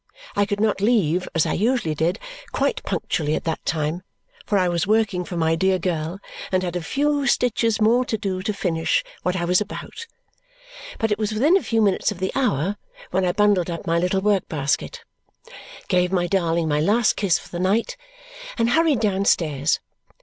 I 0.35 0.47
could 0.47 0.59
not 0.59 0.81
leave, 0.81 1.29
as 1.35 1.45
I 1.45 1.53
usually 1.53 1.93
did, 1.93 2.17
quite 2.51 2.81
punctually 2.81 3.35
at 3.35 3.43
the 3.43 3.59
time, 3.65 4.01
for 4.47 4.57
I 4.57 4.67
was 4.67 4.87
working 4.87 5.23
for 5.23 5.37
my 5.37 5.53
dear 5.53 5.77
girl 5.77 6.19
and 6.51 6.63
had 6.63 6.75
a 6.75 6.81
few 6.81 7.27
stitches 7.27 7.79
more 7.79 8.03
to 8.05 8.17
do 8.17 8.41
to 8.41 8.51
finish 8.51 9.03
what 9.21 9.35
I 9.35 9.45
was 9.45 9.61
about; 9.61 10.07
but 10.97 11.11
it 11.11 11.19
was 11.19 11.33
within 11.33 11.55
a 11.55 11.61
few 11.61 11.83
minutes 11.83 12.11
of 12.11 12.17
the 12.17 12.31
hour 12.33 12.77
when 13.11 13.23
I 13.23 13.31
bundled 13.31 13.69
up 13.69 13.85
my 13.85 13.99
little 13.99 14.21
work 14.21 14.47
basket, 14.49 15.03
gave 15.87 16.11
my 16.11 16.25
darling 16.25 16.67
my 16.67 16.79
last 16.79 17.15
kiss 17.15 17.37
for 17.37 17.49
the 17.49 17.59
night, 17.59 17.95
and 18.57 18.71
hurried 18.71 19.01
downstairs. 19.01 19.79